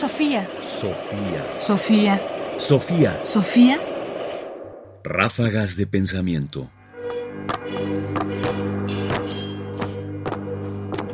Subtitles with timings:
[0.00, 0.48] Sofía.
[0.62, 1.58] Sofía.
[1.58, 2.22] Sofía.
[2.58, 3.20] Sofía.
[3.22, 3.78] Sofía.
[5.04, 6.70] Ráfagas de pensamiento.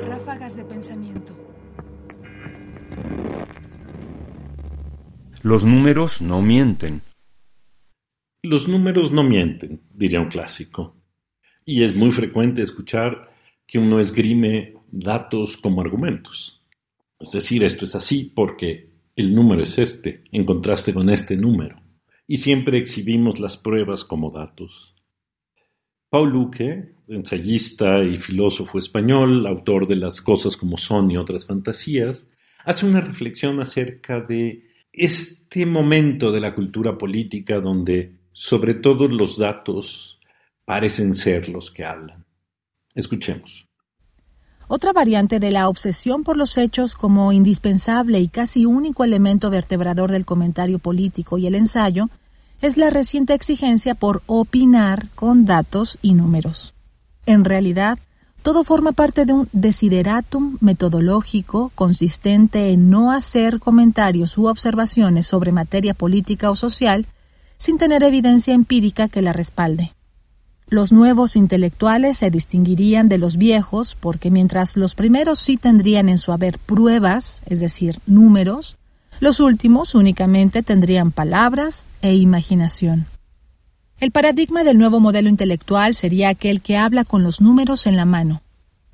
[0.07, 1.35] Ráfagas de pensamiento.
[5.43, 7.03] Los números no mienten.
[8.45, 10.95] Los números no mienten, diría un clásico.
[11.65, 13.33] Y es muy frecuente escuchar
[13.67, 16.56] que uno esgrime datos como argumentos.
[17.19, 21.81] Es decir, esto es así porque el número es este, en contraste con este número.
[22.27, 24.95] Y siempre exhibimos las pruebas como datos.
[26.11, 32.29] Paul Luque, ensayista y filósofo español, autor de Las cosas como son y otras fantasías,
[32.65, 39.39] hace una reflexión acerca de este momento de la cultura política donde sobre todo los
[39.39, 40.21] datos
[40.65, 42.25] parecen ser los que hablan.
[42.95, 43.66] Escuchemos.
[44.69, 50.11] Otra variante de la obsesión por los hechos como indispensable y casi único elemento vertebrador
[50.11, 52.09] del comentario político y el ensayo
[52.61, 56.75] es la reciente exigencia por opinar con datos y números.
[57.27, 57.99] En realidad,
[58.43, 65.53] todo forma parte de un desideratum metodológico consistente en no hacer comentarios u observaciones sobre
[65.53, 67.07] materia política o social
[67.57, 69.96] sin tener evidencia empírica que la respalde.
[70.69, 76.19] Los nuevos intelectuales se distinguirían de los viejos porque mientras los primeros sí tendrían en
[76.19, 78.77] su haber pruebas, es decir, números,
[79.21, 83.07] los últimos únicamente tendrían palabras e imaginación.
[84.01, 88.05] El paradigma del nuevo modelo intelectual sería aquel que habla con los números en la
[88.05, 88.43] mano.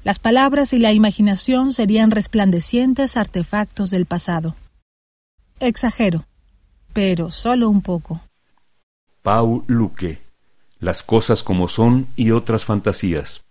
[0.04, 4.56] Las palabras y la imaginación serían resplandecientes artefactos del pasado.
[5.58, 6.26] Exagero,
[6.92, 8.20] pero solo un poco.
[9.22, 10.31] Paul Luque.
[10.82, 13.44] Las cosas como son y otras fantasías.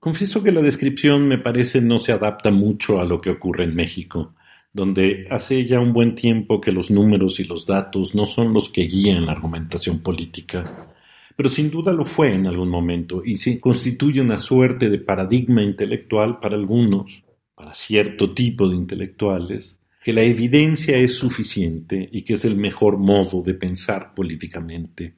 [0.00, 3.76] Confieso que la descripción me parece no se adapta mucho a lo que ocurre en
[3.76, 4.34] México,
[4.72, 8.68] donde hace ya un buen tiempo que los números y los datos no son los
[8.68, 10.88] que guían la argumentación política,
[11.36, 16.40] pero sin duda lo fue en algún momento y constituye una suerte de paradigma intelectual
[16.40, 17.22] para algunos,
[17.54, 22.98] para cierto tipo de intelectuales, que la evidencia es suficiente y que es el mejor
[22.98, 25.14] modo de pensar políticamente.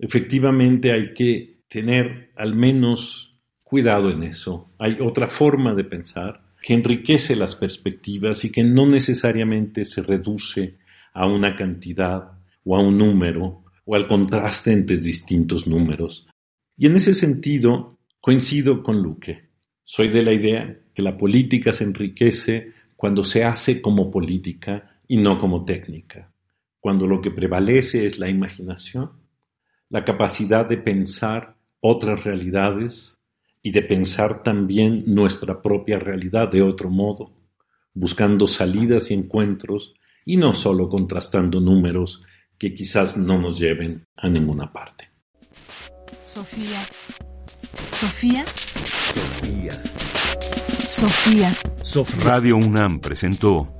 [0.00, 4.72] Efectivamente hay que tener al menos cuidado en eso.
[4.78, 10.78] Hay otra forma de pensar que enriquece las perspectivas y que no necesariamente se reduce
[11.12, 12.32] a una cantidad
[12.64, 16.26] o a un número o al contraste entre distintos números.
[16.76, 19.50] Y en ese sentido coincido con Luque.
[19.84, 25.16] Soy de la idea que la política se enriquece cuando se hace como política y
[25.16, 26.32] no como técnica,
[26.78, 29.19] cuando lo que prevalece es la imaginación
[29.90, 33.20] la capacidad de pensar otras realidades
[33.62, 37.36] y de pensar también nuestra propia realidad de otro modo,
[37.92, 42.22] buscando salidas y encuentros y no solo contrastando números
[42.56, 45.10] que quizás no nos lleven a ninguna parte.
[46.24, 46.80] Sofía.
[47.92, 48.44] Sofía.
[50.86, 51.54] Sofía.
[51.82, 52.24] Sofía.
[52.24, 53.74] Radio UNAM presentó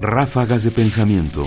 [0.00, 1.46] Ráfagas de Pensamiento.